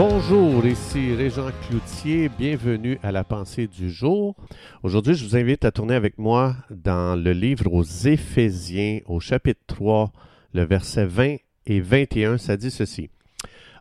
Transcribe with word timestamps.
Bonjour, 0.00 0.64
ici 0.64 1.12
Régent 1.12 1.50
Cloutier, 1.66 2.28
bienvenue 2.28 3.00
à 3.02 3.10
la 3.10 3.24
pensée 3.24 3.66
du 3.66 3.90
jour. 3.90 4.36
Aujourd'hui, 4.84 5.14
je 5.14 5.24
vous 5.24 5.36
invite 5.36 5.64
à 5.64 5.72
tourner 5.72 5.96
avec 5.96 6.18
moi 6.18 6.54
dans 6.70 7.20
le 7.20 7.32
livre 7.32 7.72
aux 7.72 7.82
Éphésiens, 7.82 9.00
au 9.06 9.18
chapitre 9.18 9.60
3, 9.66 10.12
le 10.54 10.62
verset 10.62 11.04
20 11.04 11.38
et 11.66 11.80
21, 11.80 12.38
ça 12.38 12.56
dit 12.56 12.70
ceci. 12.70 13.10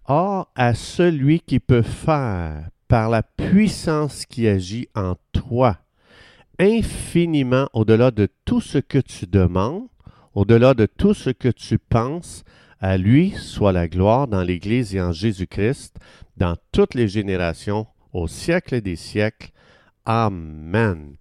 Or, 0.06 0.52
à 0.56 0.74
celui 0.74 1.40
qui 1.40 1.60
peut 1.60 1.84
faire, 1.84 2.68
par 2.88 3.12
la 3.12 3.22
puissance 3.22 4.26
qui 4.26 4.48
agit 4.48 4.88
en 4.96 5.18
toi, 5.34 5.78
infiniment 6.58 7.70
au-delà 7.74 8.10
de 8.10 8.28
tout 8.44 8.60
ce 8.60 8.80
que 8.80 8.98
tu 8.98 9.28
demandes, 9.28 9.86
au-delà 10.34 10.74
de 10.74 10.88
tout 10.88 11.14
ce 11.14 11.30
que 11.30 11.50
tu 11.50 11.78
penses, 11.78 12.44
à 12.80 12.98
lui 12.98 13.32
soit 13.32 13.72
la 13.72 13.88
gloire 13.88 14.28
dans 14.28 14.44
l'Église 14.44 14.96
et 14.96 15.02
en 15.02 15.12
Jésus-Christ, 15.12 15.98
dans 16.38 16.56
toutes 16.72 16.94
les 16.94 17.08
générations, 17.08 17.88
au 18.14 18.28
siècle 18.28 18.82
des 18.82 18.96
siècles. 18.96 19.52
Amen. 20.06 21.16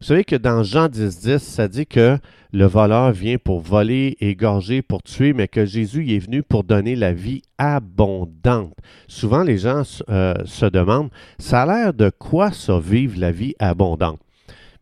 Vous 0.00 0.06
savez 0.06 0.24
que 0.24 0.36
dans 0.36 0.62
Jean 0.62 0.88
10, 0.88 1.20
10, 1.20 1.38
ça 1.38 1.68
dit 1.68 1.86
que 1.86 2.18
le 2.52 2.66
voleur 2.66 3.10
vient 3.12 3.38
pour 3.38 3.60
voler, 3.60 4.16
égorger, 4.20 4.82
pour 4.82 5.02
tuer, 5.02 5.32
mais 5.32 5.48
que 5.48 5.64
Jésus 5.64 6.12
est 6.12 6.18
venu 6.18 6.42
pour 6.42 6.62
donner 6.62 6.94
la 6.94 7.12
vie 7.12 7.42
abondante. 7.58 8.74
Souvent, 9.08 9.42
les 9.42 9.58
gens 9.58 9.82
euh, 10.08 10.34
se 10.44 10.66
demandent, 10.66 11.10
ça 11.38 11.62
a 11.62 11.66
l'air 11.66 11.94
de 11.94 12.10
quoi 12.10 12.52
ça 12.52 12.78
vivre 12.78 13.18
la 13.18 13.32
vie 13.32 13.54
abondante? 13.58 14.20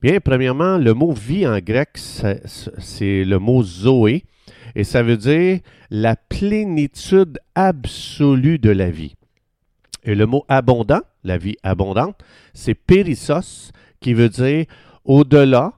Bien, 0.02 0.18
premièrement, 0.20 0.78
le 0.78 0.94
mot 0.94 1.12
vie 1.12 1.46
en 1.46 1.58
grec, 1.60 1.90
c'est 1.94 3.24
le 3.24 3.38
mot 3.38 3.62
zoé, 3.62 4.24
et 4.74 4.84
ça 4.84 5.02
veut 5.02 5.16
dire 5.16 5.60
la 5.90 6.16
plénitude 6.16 7.38
absolue 7.54 8.58
de 8.58 8.70
la 8.70 8.90
vie. 8.90 9.14
Et 10.04 10.14
le 10.14 10.26
mot 10.26 10.44
abondant, 10.48 11.02
la 11.22 11.38
vie 11.38 11.56
abondante, 11.62 12.18
c'est 12.54 12.74
périssos, 12.74 13.72
qui 14.00 14.14
veut 14.14 14.28
dire 14.28 14.66
au-delà, 15.04 15.72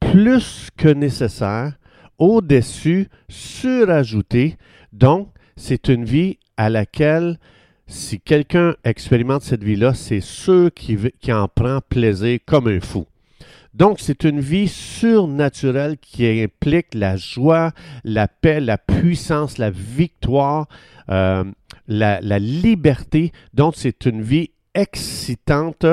plus 0.00 0.68
que 0.76 0.88
nécessaire, 0.88 1.74
au-dessus, 2.18 3.08
surajouté. 3.28 4.56
Donc, 4.92 5.28
c'est 5.56 5.88
une 5.88 6.04
vie 6.04 6.38
à 6.56 6.70
laquelle, 6.70 7.38
si 7.86 8.20
quelqu'un 8.20 8.74
expérimente 8.84 9.42
cette 9.42 9.62
vie-là, 9.62 9.94
c'est 9.94 10.20
sûr 10.20 10.70
qu'il 10.74 11.10
en 11.28 11.48
prend 11.48 11.80
plaisir 11.86 12.38
comme 12.46 12.68
un 12.68 12.80
fou. 12.80 13.06
Donc, 13.76 13.98
c'est 14.00 14.24
une 14.24 14.40
vie 14.40 14.68
surnaturelle 14.68 15.98
qui 15.98 16.26
implique 16.26 16.94
la 16.94 17.16
joie, 17.16 17.72
la 18.04 18.26
paix, 18.26 18.58
la 18.58 18.78
puissance, 18.78 19.58
la 19.58 19.68
victoire, 19.70 20.66
euh, 21.10 21.44
la, 21.86 22.38
liberté. 22.38 23.32
Donc, 23.52 23.74
c'est 23.76 24.06
une 24.06 24.22
vie 24.22 24.48
excitante 24.74 25.84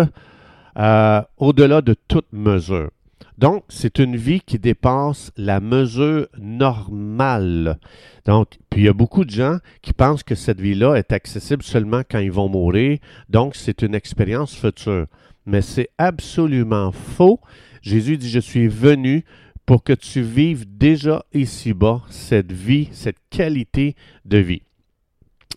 euh, 0.79 1.21
au-delà 1.37 1.81
de 1.81 1.93
toute 2.07 2.31
mesure. 2.31 2.89
Donc, 3.37 3.65
c'est 3.67 3.99
une 3.99 4.15
vie 4.15 4.39
qui 4.39 4.59
dépasse 4.59 5.33
la 5.35 5.59
mesure 5.59 6.27
normale. 6.39 7.79
Donc, 8.23 8.59
puis 8.69 8.81
il 8.81 8.85
y 8.85 8.89
a 8.89 8.93
beaucoup 8.93 9.25
de 9.25 9.29
gens 9.31 9.57
qui 9.81 9.91
pensent 9.91 10.23
que 10.23 10.35
cette 10.35 10.61
vie-là 10.61 10.95
est 10.95 11.11
accessible 11.11 11.63
seulement 11.63 12.03
quand 12.09 12.19
ils 12.19 12.31
vont 12.31 12.47
mourir. 12.47 12.99
Donc, 13.29 13.57
c'est 13.57 13.81
une 13.81 13.93
expérience 13.93 14.55
future. 14.55 15.07
Mais 15.45 15.61
c'est 15.61 15.89
absolument 15.97 16.93
faux. 16.93 17.41
Jésus 17.83 18.17
dit, 18.17 18.29
je 18.29 18.39
suis 18.39 18.67
venu 18.67 19.23
pour 19.65 19.83
que 19.83 19.93
tu 19.93 20.21
vives 20.21 20.65
déjà 20.65 21.25
ici-bas 21.33 22.01
cette 22.09 22.51
vie, 22.51 22.89
cette 22.91 23.19
qualité 23.29 23.95
de 24.25 24.37
vie. 24.37 24.63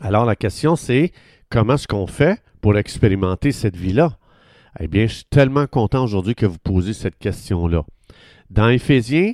Alors 0.01 0.25
la 0.27 0.37
question 0.37 0.77
c'est, 0.77 1.13
comment 1.51 1.75
est-ce 1.75 1.89
qu'on 1.89 2.07
fait 2.07 2.43
pour 2.61 2.77
expérimenter 2.77 3.53
cette 3.53 3.77
vie-là? 3.77 4.19
Eh 4.79 4.89
bien, 4.89 5.07
je 5.07 5.15
suis 5.15 5.25
tellement 5.25 5.67
content 5.67 6.05
aujourd'hui 6.05 6.35
que 6.35 6.45
vous 6.45 6.59
posez 6.59 6.93
cette 6.93 7.19
question-là. 7.19 7.85
Dans 8.51 8.69
Éphésiens, 8.69 9.33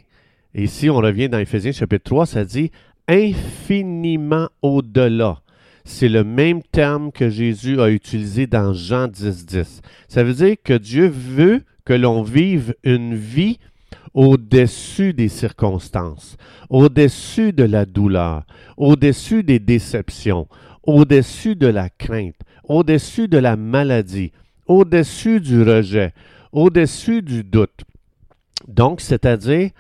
ici 0.55 0.89
on 0.89 0.97
revient 0.97 1.29
dans 1.29 1.39
Éphésiens 1.39 1.73
chapitre 1.73 2.05
3, 2.05 2.27
ça 2.27 2.45
dit 2.45 2.71
infiniment 3.09 4.49
au-delà. 4.61 5.41
C'est 5.85 6.09
le 6.09 6.23
même 6.23 6.63
terme 6.63 7.11
que 7.11 7.29
Jésus 7.29 7.81
a 7.81 7.91
utilisé 7.91 8.47
dans 8.47 8.73
Jean 8.73 9.09
10, 9.09 9.47
10. 9.47 9.81
Ça 10.09 10.23
veut 10.23 10.35
dire 10.35 10.57
que 10.63 10.75
Dieu 10.75 11.09
veut 11.09 11.65
que 11.85 11.93
l'on 11.93 12.23
vive 12.23 12.75
une 12.85 13.15
vie 13.15 13.59
au-dessus 14.15 15.15
des 15.15 15.29
circonstances, 15.29 16.37
au-dessus 16.69 17.53
de 17.53 17.65
la 17.65 17.87
douleur, 17.87 18.45
au-dessus 18.77 19.43
des 19.43 19.59
déceptions, 19.59 20.49
au-dessus 20.83 21.57
de 21.57 21.67
la 21.67 21.89
crainte, 21.89 22.37
au-dessus 22.65 23.29
de 23.29 23.39
la 23.39 23.57
maladie, 23.57 24.33
au-dessus 24.67 25.41
du 25.41 25.63
rejet, 25.63 26.13
au-dessus 26.53 27.23
du 27.23 27.43
doute. 27.43 27.85
Donc, 28.69 29.01
c'est-à-dire 29.01 29.71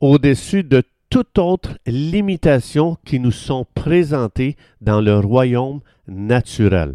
au-dessus 0.00 0.64
de 0.64 0.82
toute 1.10 1.38
autre 1.38 1.78
limitation 1.86 2.96
qui 3.04 3.18
nous 3.18 3.32
sont 3.32 3.66
présentées 3.74 4.56
dans 4.80 5.00
le 5.00 5.18
royaume 5.18 5.80
naturel. 6.06 6.94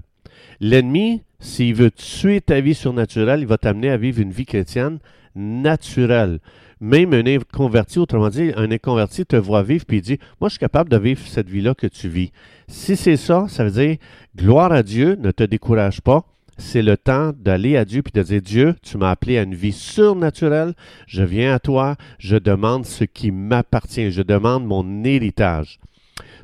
L'ennemi 0.59 1.21
s'il 1.39 1.75
veut 1.75 1.91
tuer 1.91 2.41
ta 2.41 2.59
vie 2.59 2.73
surnaturelle, 2.73 3.41
il 3.41 3.47
va 3.47 3.57
t'amener 3.57 3.89
à 3.89 3.97
vivre 3.97 4.19
une 4.21 4.31
vie 4.31 4.45
chrétienne 4.45 4.99
naturelle. 5.35 6.39
Même 6.81 7.13
un 7.13 7.25
inconverti, 7.25 7.99
autrement 7.99 8.29
dit, 8.29 8.51
un 8.55 8.71
inconverti 8.71 9.25
te 9.25 9.35
voit 9.35 9.63
vivre 9.63 9.85
puis 9.85 9.97
il 9.97 10.01
dit 10.01 10.19
Moi, 10.41 10.49
je 10.49 10.53
suis 10.53 10.59
capable 10.59 10.89
de 10.89 10.97
vivre 10.97 11.21
cette 11.25 11.49
vie-là 11.49 11.73
que 11.73 11.87
tu 11.87 12.09
vis. 12.09 12.31
Si 12.67 12.95
c'est 12.95 13.17
ça, 13.17 13.45
ça 13.47 13.63
veut 13.63 13.71
dire 13.71 13.97
gloire 14.35 14.71
à 14.71 14.83
Dieu, 14.83 15.15
ne 15.19 15.31
te 15.31 15.43
décourage 15.43 16.01
pas. 16.01 16.25
C'est 16.57 16.81
le 16.81 16.95
temps 16.97 17.31
d'aller 17.37 17.75
à 17.75 17.85
Dieu 17.85 18.01
puis 18.01 18.13
de 18.13 18.23
dire 18.23 18.41
Dieu, 18.41 18.75
tu 18.81 18.97
m'as 18.97 19.11
appelé 19.11 19.37
à 19.37 19.43
une 19.43 19.55
vie 19.55 19.73
surnaturelle. 19.73 20.73
Je 21.05 21.23
viens 21.23 21.53
à 21.53 21.59
toi. 21.59 21.95
Je 22.17 22.37
demande 22.37 22.85
ce 22.85 23.03
qui 23.03 23.31
m'appartient. 23.31 24.09
Je 24.11 24.21
demande 24.21 24.65
mon 24.65 25.03
héritage. 25.03 25.79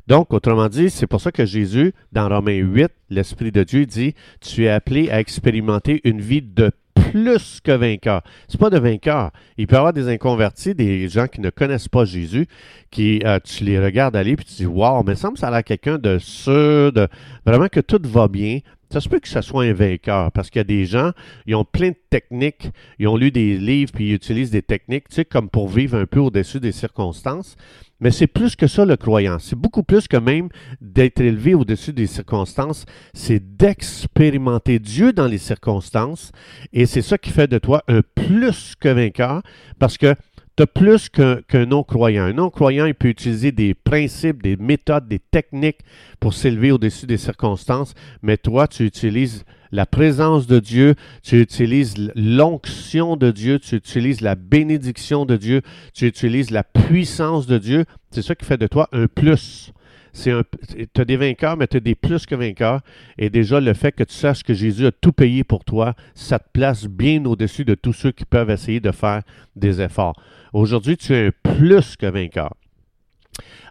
Donc, 0.06 0.32
autrement 0.32 0.68
dit, 0.68 0.90
c'est 0.90 1.06
pour 1.06 1.20
ça 1.20 1.32
que 1.32 1.44
Jésus, 1.44 1.92
dans 2.12 2.28
Romains 2.28 2.56
8, 2.56 2.88
l'Esprit 3.10 3.52
de 3.52 3.62
Dieu 3.62 3.86
dit, 3.86 4.14
tu 4.40 4.64
es 4.64 4.68
appelé 4.68 5.10
à 5.10 5.20
expérimenter 5.20 6.00
une 6.04 6.20
vie 6.20 6.42
de 6.42 6.72
plus 6.94 7.60
que 7.60 7.72
vainqueur. 7.72 8.22
C'est 8.48 8.60
pas 8.60 8.70
de 8.70 8.78
vainqueur. 8.78 9.30
Il 9.56 9.66
peut 9.66 9.74
y 9.74 9.78
avoir 9.78 9.92
des 9.92 10.08
inconvertis, 10.08 10.74
des 10.74 11.08
gens 11.08 11.26
qui 11.26 11.40
ne 11.40 11.50
connaissent 11.50 11.88
pas 11.88 12.04
Jésus, 12.04 12.46
qui 12.90 13.20
euh, 13.24 13.38
tu 13.42 13.64
les 13.64 13.78
regardes 13.78 14.16
aller 14.16 14.36
puis 14.36 14.44
tu 14.44 14.54
dis 14.54 14.66
waouh, 14.66 15.02
mais 15.04 15.14
ça 15.14 15.30
me 15.30 15.36
semble 15.36 15.38
ça 15.38 15.48
a 15.48 15.62
quelqu'un 15.62 15.98
de 15.98 16.18
sûr, 16.18 16.92
de 16.92 17.08
vraiment 17.44 17.68
que 17.68 17.80
tout 17.80 18.00
va 18.04 18.28
bien. 18.28 18.60
Ça 18.92 19.00
se 19.00 19.08
peut 19.08 19.20
que 19.20 19.28
ce 19.28 19.40
soit 19.40 19.64
un 19.64 19.72
vainqueur 19.72 20.30
parce 20.32 20.50
qu'il 20.50 20.60
y 20.60 20.60
a 20.60 20.64
des 20.64 20.84
gens, 20.84 21.12
ils 21.46 21.54
ont 21.54 21.64
plein 21.64 21.88
de 21.88 21.96
techniques, 22.10 22.68
ils 22.98 23.08
ont 23.08 23.16
lu 23.16 23.30
des 23.30 23.56
livres 23.56 23.90
puis 23.90 24.10
ils 24.10 24.12
utilisent 24.12 24.50
des 24.50 24.60
techniques, 24.60 25.08
tu 25.08 25.14
sais, 25.14 25.24
comme 25.24 25.48
pour 25.48 25.70
vivre 25.70 25.96
un 25.96 26.04
peu 26.04 26.20
au-dessus 26.20 26.60
des 26.60 26.72
circonstances. 26.72 27.56
Mais 28.00 28.10
c'est 28.10 28.26
plus 28.26 28.54
que 28.54 28.66
ça 28.66 28.84
le 28.84 28.96
croyant. 28.96 29.38
C'est 29.38 29.56
beaucoup 29.56 29.82
plus 29.82 30.08
que 30.08 30.18
même 30.18 30.50
d'être 30.82 31.22
élevé 31.22 31.54
au-dessus 31.54 31.94
des 31.94 32.06
circonstances. 32.06 32.84
C'est 33.14 33.56
d'expérimenter 33.56 34.78
Dieu 34.78 35.14
dans 35.14 35.26
les 35.26 35.38
circonstances. 35.38 36.30
Et 36.74 36.84
c'est 36.84 37.00
ça 37.00 37.16
qui 37.16 37.30
fait 37.30 37.48
de 37.48 37.56
toi 37.56 37.84
un 37.88 38.02
plus 38.14 38.74
que 38.78 38.90
vainqueur 38.90 39.40
parce 39.78 39.96
que 39.96 40.14
tu 40.56 40.62
as 40.62 40.66
plus 40.66 41.08
qu'un 41.08 41.66
non-croyant. 41.66 42.24
Un 42.24 42.32
non-croyant, 42.34 42.86
il 42.86 42.94
peut 42.94 43.08
utiliser 43.08 43.52
des 43.52 43.74
principes, 43.74 44.42
des 44.42 44.56
méthodes, 44.56 45.08
des 45.08 45.18
techniques 45.18 45.80
pour 46.20 46.34
s'élever 46.34 46.72
au-dessus 46.72 47.06
des 47.06 47.16
circonstances, 47.16 47.94
mais 48.22 48.36
toi, 48.36 48.68
tu 48.68 48.84
utilises 48.84 49.44
la 49.72 49.86
présence 49.86 50.46
de 50.46 50.58
Dieu, 50.58 50.94
tu 51.22 51.40
utilises 51.40 51.94
l'onction 52.14 53.16
de 53.16 53.30
Dieu, 53.30 53.58
tu 53.58 53.76
utilises 53.76 54.20
la 54.20 54.34
bénédiction 54.34 55.24
de 55.24 55.36
Dieu, 55.36 55.62
tu 55.94 56.06
utilises 56.06 56.50
la 56.50 56.62
puissance 56.62 57.46
de 57.46 57.56
Dieu. 57.56 57.84
C'est 58.10 58.22
ça 58.22 58.34
qui 58.34 58.44
fait 58.44 58.58
de 58.58 58.66
toi 58.66 58.88
un 58.92 59.06
plus. 59.06 59.72
Tu 60.12 60.30
as 60.30 61.04
des 61.04 61.16
vainqueurs, 61.16 61.56
mais 61.56 61.66
tu 61.66 61.78
as 61.78 61.80
des 61.80 61.94
plus 61.94 62.26
que 62.26 62.34
vainqueurs. 62.34 62.80
Et 63.18 63.30
déjà, 63.30 63.60
le 63.60 63.72
fait 63.74 63.92
que 63.92 64.04
tu 64.04 64.14
saches 64.14 64.42
que 64.42 64.54
Jésus 64.54 64.86
a 64.86 64.92
tout 64.92 65.12
payé 65.12 65.44
pour 65.44 65.64
toi, 65.64 65.94
ça 66.14 66.38
te 66.38 66.48
place 66.52 66.86
bien 66.86 67.24
au-dessus 67.24 67.64
de 67.64 67.74
tous 67.74 67.92
ceux 67.92 68.12
qui 68.12 68.24
peuvent 68.24 68.50
essayer 68.50 68.80
de 68.80 68.92
faire 68.92 69.22
des 69.56 69.80
efforts. 69.80 70.14
Aujourd'hui, 70.52 70.96
tu 70.96 71.14
es 71.14 71.28
un 71.28 71.30
plus 71.54 71.96
que 71.96 72.06
vainqueur. 72.06 72.52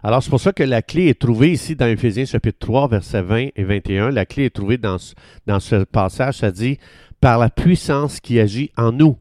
Alors, 0.02 0.22
c'est 0.22 0.30
pour 0.30 0.40
ça 0.40 0.52
que 0.52 0.64
la 0.64 0.82
clé 0.82 1.06
est 1.06 1.20
trouvée 1.20 1.52
ici 1.52 1.76
dans 1.76 1.86
Éphésiens 1.86 2.24
chapitre 2.24 2.58
3, 2.58 2.88
versets 2.88 3.22
20 3.22 3.48
et 3.54 3.64
21. 3.64 4.10
La 4.10 4.26
clé 4.26 4.46
est 4.46 4.50
trouvée 4.50 4.78
dans, 4.78 4.96
dans 5.46 5.60
ce 5.60 5.84
passage. 5.84 6.38
Ça 6.38 6.50
dit 6.50 6.78
par 7.20 7.38
la 7.38 7.50
puissance 7.50 8.18
qui 8.18 8.40
agit 8.40 8.72
en 8.76 8.90
nous. 8.90 9.16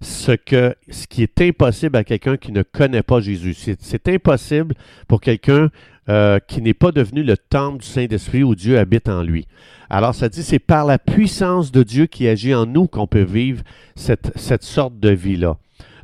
Ce, 0.00 0.32
qui 0.32 1.22
est 1.22 1.40
impossible 1.40 1.96
à 1.96 2.04
quelqu'un 2.04 2.36
qui 2.36 2.52
ne 2.52 2.62
connaît 2.62 3.02
pas 3.02 3.20
Jésus. 3.20 3.54
C'est 3.80 4.08
impossible 4.08 4.74
pour 5.08 5.20
quelqu'un 5.20 5.70
euh, 6.08 6.38
qui 6.46 6.62
n'est 6.62 6.74
pas 6.74 6.92
devenu 6.92 7.22
le 7.22 7.36
temple 7.36 7.82
du 7.82 7.86
Saint-Esprit 7.86 8.42
où 8.42 8.54
Dieu 8.54 8.78
habite 8.78 9.08
en 9.08 9.22
lui. 9.22 9.46
Alors, 9.90 10.14
ça 10.14 10.28
dit, 10.28 10.42
c'est 10.42 10.58
par 10.58 10.84
la 10.84 10.98
puissance 10.98 11.72
de 11.72 11.82
Dieu 11.82 12.06
qui 12.06 12.28
agit 12.28 12.54
en 12.54 12.66
nous 12.66 12.86
qu'on 12.86 13.06
peut 13.06 13.22
vivre 13.22 13.62
cette, 13.94 14.32
cette 14.36 14.62
sorte 14.62 14.98
de 15.00 15.10
vie-là. 15.10 15.56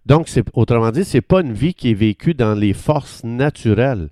Donc, 0.07 0.29
autrement 0.53 0.91
dit, 0.91 1.05
ce 1.05 1.17
n'est 1.17 1.23
pas 1.23 1.41
une 1.41 1.53
vie 1.53 1.75
qui 1.75 1.91
est 1.91 1.95
vécue 1.95 2.35
dans 2.35 2.55
les 2.55 2.73
forces 2.73 3.25
naturelles. 3.25 4.09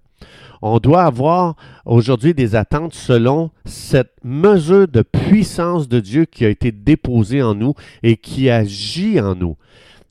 On 0.63 0.79
doit 0.79 1.03
avoir 1.03 1.57
aujourd'hui 1.85 2.35
des 2.35 2.55
attentes 2.55 2.95
selon 2.95 3.51
cette 3.65 4.13
mesure 4.23 4.87
de 4.87 5.03
puissance 5.03 5.89
de 5.89 5.99
Dieu 6.01 6.25
qui 6.25 6.45
a 6.45 6.49
été 6.49 6.71
déposée 6.71 7.43
en 7.43 7.55
nous 7.55 7.75
et 8.03 8.17
qui 8.17 8.49
agit 8.49 9.21
en 9.21 9.35
nous. 9.35 9.57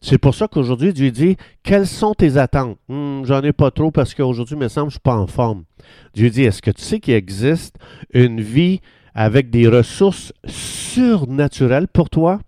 C'est 0.02 0.18
pour 0.18 0.34
ça 0.34 0.48
qu'aujourd'hui, 0.48 0.94
Dieu 0.94 1.12
dit, 1.12 1.38
quelles 1.64 1.88
sont 1.88 2.16
tes 2.16 2.38
attentes? 2.38 2.78
Hmm, 2.90 3.24
j'en 3.24 3.42
ai 3.44 3.54
pas 3.54 3.70
trop 3.70 3.92
parce 3.92 4.16
qu'aujourd'hui, 4.16 4.56
il 4.56 4.60
me 4.60 4.68
semble, 4.68 4.90
je 4.90 4.96
suis 4.96 5.00
pas 5.00 5.16
en 5.16 5.28
forme. 5.28 5.64
Dieu 6.16 6.30
dit, 6.30 6.44
est-ce 6.44 6.62
que 6.62 6.72
tu 6.72 6.82
sais 6.82 7.00
qu'il 7.00 7.14
existe 7.14 7.76
une 8.14 8.42
vie 8.42 8.82
avec 9.14 9.52
des 9.52 9.68
ressources 9.68 10.34
surnaturelles 10.46 11.88
pour 11.88 12.10
toi? 12.10 12.40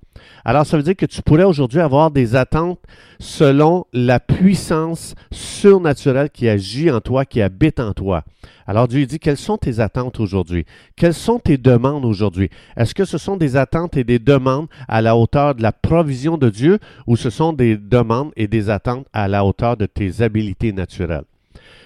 Alors, 0.46 0.66
ça 0.66 0.78
veut 0.78 0.84
dire 0.84 0.96
que 0.96 1.06
tu 1.06 1.22
pourrais 1.22 1.44
aujourd'hui 1.44 1.80
avoir 1.80 2.12
des 2.12 2.36
attentes 2.36 2.80
selon 3.20 3.86
la 3.94 4.20
puissance 4.20 5.16
surnaturelle 5.32 6.30
qui 6.30 6.50
agit 6.50 6.92
en 6.92 7.00
toi, 7.00 7.26
qui 7.26 7.42
habite 7.42 7.80
en 7.80 7.94
toi. 7.94 8.24
Alors 8.66 8.88
Dieu 8.88 9.06
dit, 9.06 9.20
quelles 9.20 9.38
sont 9.38 9.58
tes 9.58 9.80
attentes 9.80 10.20
aujourd'hui? 10.20 10.66
Quelles 10.96 11.14
sont 11.14 11.40
tes 11.40 11.58
demandes 11.58 12.06
aujourd'hui? 12.06 12.50
Est-ce 12.78 12.96
que 12.96 13.06
ce 13.06 13.18
sont 13.18 13.36
des 13.36 13.56
attentes 13.56 13.98
et 13.98 14.04
des 14.04 14.20
demandes 14.20 14.68
à 14.88 15.02
la 15.02 15.18
hauteur 15.18 15.56
de 15.56 15.62
la 15.62 15.72
provision 15.72 16.38
de 16.38 16.50
Dieu 16.50 16.80
ou 17.08 17.18
ce 17.18 17.30
sont 17.30 17.54
des 17.54 17.78
demandes 17.78 18.32
et 18.36 18.48
des 18.48 18.70
attentes 18.70 19.08
à 19.14 19.28
la 19.28 19.46
hauteur 19.46 19.78
de 19.78 19.86
tes 19.86 20.22
habiletés 20.22 20.72
naturelles? 20.72 21.26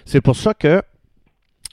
C'est 0.06 0.21
pour 0.21 0.36
ça 0.36 0.53
que 0.53 0.81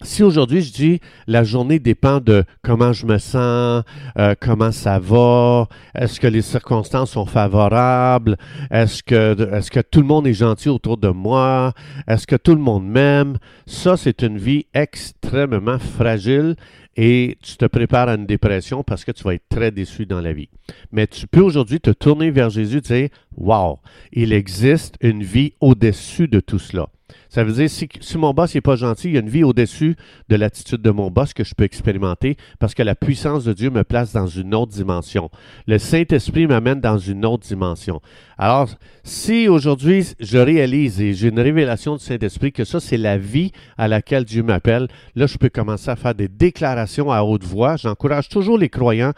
si 0.05 0.23
aujourd'hui 0.23 0.63
je 0.63 0.73
dis 0.73 1.01
la 1.27 1.43
journée 1.43 1.79
dépend 1.79 2.21
de 2.21 2.45
comment 2.63 2.93
je 2.93 3.07
me 3.07 3.19
sens, 3.19 3.83
euh, 4.19 4.35
comment 4.39 4.71
ça 4.71 4.99
va, 4.99 5.67
est-ce 5.95 6.21
que 6.21 6.27
les 6.27 6.43
circonstances 6.43 7.13
sont 7.13 7.27
favorables, 7.27 8.37
est-ce 8.71 9.03
que, 9.03 9.55
est-ce 9.55 9.71
que 9.71 9.81
tout 9.81 10.01
le 10.01 10.07
monde 10.07 10.27
est 10.27 10.35
gentil 10.35 10.69
autour 10.69 10.99
de 10.99 11.09
moi, 11.09 11.73
est-ce 12.07 12.27
que 12.27 12.37
tout 12.37 12.55
le 12.55 12.61
monde 12.61 12.87
m'aime, 12.87 13.39
ça 13.67 13.97
c'est 13.97 14.23
une 14.23 14.39
vie 14.39 14.67
extrêmement 14.75 15.79
fragile 15.79 16.55
et 16.97 17.37
tu 17.43 17.57
te 17.57 17.65
prépares 17.65 18.09
à 18.09 18.15
une 18.15 18.27
dépression 18.27 18.85
parce 18.85 19.05
que 19.05 19.11
tu 19.11 19.25
vas 19.25 19.35
être 19.35 19.49
très 19.49 19.71
déçu 19.71 20.07
dans 20.07 20.21
la 20.21 20.33
vie. 20.33 20.49
Mais 20.93 21.07
tu 21.07 21.27
peux 21.27 21.41
aujourd'hui 21.41 21.81
te 21.81 21.91
tourner 21.91 22.31
vers 22.31 22.51
Jésus 22.51 22.79
et 22.79 22.81
dire, 22.81 23.09
wow, 23.37 23.81
il 24.13 24.33
existe 24.33 24.97
une 25.01 25.23
vie 25.23 25.55
au-dessus 25.61 26.29
de 26.29 26.41
tout 26.41 26.59
cela. 26.59 26.89
Ça 27.29 27.45
veut 27.45 27.53
dire, 27.53 27.69
si, 27.69 27.89
si 28.01 28.19
mon 28.19 28.33
boss 28.33 28.55
n'est 28.55 28.61
pas 28.61 28.77
gentil, 28.77 29.09
il 29.09 29.15
y 29.15 29.17
a 29.17 29.21
une 29.21 29.29
vie 29.29 29.45
au-dessus 29.45 29.97
de 30.29 30.37
l'attitude 30.37 30.83
de 30.83 30.91
mon 30.91 31.11
boss 31.11 31.33
que 31.35 31.45
je 31.45 31.55
peux 31.55 31.65
expérimenter 31.65 32.37
parce 32.59 32.75
que 32.75 32.83
la 32.83 32.95
puissance 32.95 33.45
de 33.45 33.53
Dieu 33.53 33.71
me 33.71 33.85
place 33.85 34.13
dans 34.13 34.27
une 34.27 34.55
autre 34.55 34.73
dimension. 34.73 35.31
Le 35.67 35.79
Saint-Esprit 35.79 36.47
m'amène 36.47 36.81
dans 36.81 36.99
une 36.99 37.25
autre 37.25 37.47
dimension. 37.47 38.01
Alors, 38.39 38.69
si 39.03 39.49
aujourd'hui 39.49 40.07
je 40.21 40.39
réalise 40.39 41.01
et 41.01 41.15
j'ai 41.15 41.29
une 41.29 41.41
révélation 41.41 41.97
du 41.97 42.05
Saint-Esprit 42.05 42.53
que 42.53 42.65
ça, 42.65 42.81
c'est 42.81 42.97
la 42.97 43.19
vie 43.19 43.53
à 43.79 43.89
laquelle 43.89 44.25
Dieu 44.25 44.43
m'appelle, 44.43 44.89
là, 45.15 45.27
je 45.27 45.39
peux 45.39 45.49
commencer 45.49 45.91
à 45.91 45.97
faire 45.97 46.15
des 46.15 46.29
déclarations 46.29 47.11
à 47.11 47.23
haute 47.23 47.45
voix. 47.45 47.77
J'encourage 47.77 48.29
toujours 48.29 48.59
les 48.59 48.69
croyants 48.69 49.13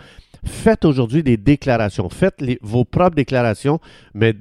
faites 0.46 0.84
aujourd'hui 0.84 1.22
des 1.22 1.36
déclarations. 1.36 2.08
Faites 2.08 2.42
vos 2.62 2.84
propres 2.84 3.16
déclarations, 3.16 3.80
mais 4.14 4.34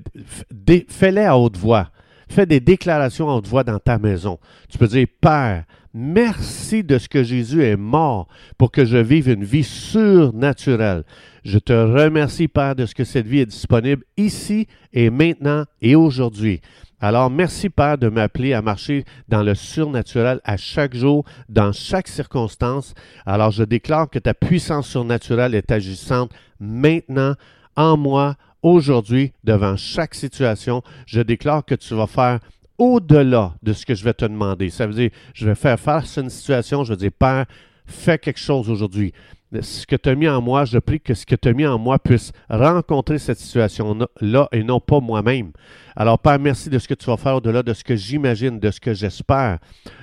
faites-les 0.88 1.24
à 1.24 1.38
haute 1.38 1.57
voix. 1.57 1.90
Fais 2.36 2.46
des 2.46 2.60
déclarations 2.60 3.30
en 3.30 3.40
voix 3.40 3.64
dans 3.64 3.80
ta 3.80 3.98
maison. 3.98 4.40
Tu 4.68 4.78
peux 4.78 4.88
dire, 4.88 5.08
Père, 5.22 5.64
merci 5.94 6.84
de 6.84 6.98
ce 6.98 7.08
que 7.08 7.24
Jésus 7.24 7.64
est 7.64 7.78
mort 7.78 8.28
pour 8.58 8.72
que 8.72 8.84
je 8.84 8.98
vive 8.98 9.30
une 9.30 9.46
vie 9.46 9.64
surnaturelle. 9.64 11.06
Je 11.46 11.60
te 11.60 11.72
remercie, 11.72 12.50
Père, 12.50 12.76
de 12.76 12.86
ce 12.86 12.94
que 12.94 13.06
cette 13.06 13.26
vie 13.26 13.40
est 13.40 13.46
disponible 13.46 14.04
ici 14.18 14.68
et 14.92 15.10
maintenant 15.10 15.64
et 15.82 15.96
aujourd'hui. 15.96 16.60
Alors, 17.00 17.30
merci, 17.30 17.70
Père, 17.70 17.98
de 17.98 18.10
m'appeler 18.10 18.52
à 18.52 18.62
marcher 18.62 19.06
dans 19.30 19.42
le 19.42 19.56
surnaturel 19.56 20.42
à 20.44 20.58
chaque 20.58 20.94
jour, 20.94 21.24
dans 21.48 21.72
chaque 21.72 22.10
circonstance. 22.10 22.96
Alors, 23.26 23.52
je 23.52 23.64
déclare 23.64 24.10
que 24.10 24.20
ta 24.20 24.34
puissance 24.34 24.90
surnaturelle 24.90 25.56
est 25.56 25.72
agissante 25.72 26.34
maintenant 26.60 27.36
en 27.78 27.96
moi, 27.96 28.36
aujourd'hui, 28.66 29.32
devant 29.44 29.78
chaque 29.78 30.16
situation, 30.16 30.82
je 31.06 31.22
déclare 31.22 31.64
que 31.64 31.76
tu 31.76 31.94
vas 31.94 32.08
faire 32.08 32.40
au-delà 32.80 33.54
de 33.62 33.74
ce 33.74 33.86
que 33.86 33.94
je 33.94 34.04
vais 34.04 34.14
te 34.14 34.26
demander. 34.26 34.72
Ça 34.72 34.88
veut 34.88 34.94
dire, 34.94 35.12
je 35.36 35.46
vais 35.46 35.54
faire 35.54 35.80
face 35.80 36.18
à 36.18 36.22
une 36.22 36.32
situation, 36.32 36.84
je 36.84 36.94
vais 36.94 36.98
dire, 36.98 37.12
Père, 37.18 37.46
fais 37.86 38.18
quelque 38.18 38.40
chose 38.40 38.70
aujourd'hui. 38.70 39.14
Ce 39.62 39.86
que 39.86 39.96
tu 39.96 40.10
as 40.10 40.16
mis 40.16 40.28
en 40.28 40.42
moi, 40.42 40.66
je 40.66 40.80
prie 40.80 41.00
que 41.00 41.14
ce 41.14 41.28
que 41.28 41.36
tu 41.36 41.48
as 41.48 41.54
mis 41.54 41.68
en 41.68 41.78
moi 41.78 42.00
puisse 42.00 42.32
rencontrer 42.50 43.20
cette 43.20 43.38
situation-là 43.38 44.50
et 44.52 44.64
non 44.64 44.80
pas 44.80 45.00
moi-même. 45.00 45.52
Alors, 45.96 46.18
Père, 46.18 46.40
merci 46.40 46.72
de 46.72 46.80
ce 46.80 46.88
que 46.88 46.96
tu 46.96 47.06
vas 47.06 47.18
faire 47.18 47.36
au-delà 47.36 47.62
de 47.62 47.72
ce 47.72 47.84
que 47.84 47.96
j'imagine, 47.96 48.60
de 48.60 48.72
ce 48.72 48.80
que 48.80 48.96
j'espère. 48.96 49.60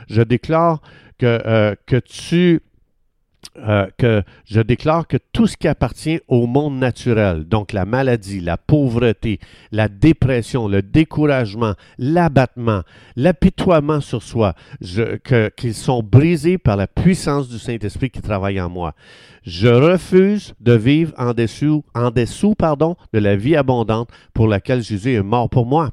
Je 0.09 0.23
déclare 0.23 0.81
que, 1.19 1.43
euh, 1.45 1.75
que 1.85 1.97
tu 1.97 2.61
euh, 3.59 3.87
que 3.99 4.23
je 4.47 4.61
déclare 4.61 5.07
que 5.07 5.19
tout 5.33 5.47
ce 5.47 5.57
qui 5.57 5.69
appartient 5.69 6.21
au 6.29 6.47
monde 6.47 6.79
naturel, 6.79 7.45
donc 7.45 7.73
la 7.73 7.85
maladie, 7.85 8.41
la 8.41 8.57
pauvreté, 8.57 9.41
la 9.73 9.89
dépression, 9.89 10.69
le 10.69 10.81
découragement, 10.81 11.75
l'abattement, 11.99 12.83
l'apitoiement 13.17 14.01
sur 14.01 14.23
soi, 14.23 14.55
qu'ils 14.81 15.75
sont 15.75 16.03
brisés 16.03 16.57
par 16.57 16.77
la 16.77 16.87
puissance 16.87 17.49
du 17.49 17.59
Saint-Esprit 17.59 18.11
qui 18.11 18.23
travaille 18.23 18.61
en 18.61 18.71
moi. 18.71 18.95
Je 19.43 19.69
refuse 19.69 20.55
de 20.61 20.73
vivre 20.73 21.13
en 21.19 21.35
dessous, 21.35 21.85
en 21.95 22.11
dessous 22.11 22.55
pardon, 22.55 22.97
de 23.13 23.19
la 23.19 23.37
vie 23.37 23.57
abondante 23.57 24.09
pour 24.33 24.47
laquelle 24.47 24.83
Jésus 24.83 25.15
est 25.15 25.23
mort 25.23 25.51
pour 25.51 25.67
moi. 25.67 25.91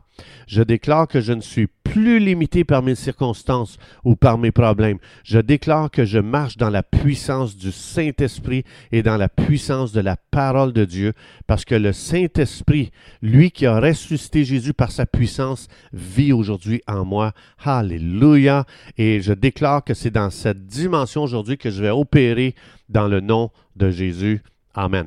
Je 0.47 0.61
déclare 0.61 1.07
que 1.07 1.19
je 1.19 1.33
ne 1.33 1.41
suis 1.41 1.67
plus 1.89 2.19
limité 2.19 2.63
par 2.63 2.83
mes 2.83 2.93
circonstances 2.93 3.77
ou 4.03 4.15
par 4.15 4.37
mes 4.37 4.51
problèmes. 4.51 4.99
Je 5.23 5.39
déclare 5.39 5.89
que 5.89 6.05
je 6.05 6.19
marche 6.19 6.55
dans 6.55 6.69
la 6.69 6.83
puissance 6.83 7.57
du 7.57 7.71
Saint-Esprit 7.71 8.63
et 8.91 9.01
dans 9.01 9.17
la 9.17 9.27
puissance 9.27 9.91
de 9.91 9.99
la 9.99 10.15
parole 10.15 10.71
de 10.71 10.85
Dieu, 10.85 11.13
parce 11.47 11.65
que 11.65 11.73
le 11.73 11.91
Saint-Esprit, 11.91 12.91
lui 13.23 13.49
qui 13.49 13.65
a 13.65 13.79
ressuscité 13.79 14.45
Jésus 14.45 14.73
par 14.73 14.91
sa 14.91 15.07
puissance, 15.07 15.67
vit 15.91 16.31
aujourd'hui 16.31 16.81
en 16.87 17.05
moi. 17.05 17.33
Alléluia. 17.63 18.65
Et 18.97 19.21
je 19.21 19.33
déclare 19.33 19.83
que 19.83 19.95
c'est 19.95 20.11
dans 20.11 20.29
cette 20.29 20.67
dimension 20.67 21.23
aujourd'hui 21.23 21.57
que 21.57 21.71
je 21.71 21.81
vais 21.81 21.89
opérer 21.89 22.53
dans 22.87 23.07
le 23.07 23.19
nom 23.19 23.49
de 23.75 23.89
Jésus. 23.89 24.43
Amen. 24.75 25.05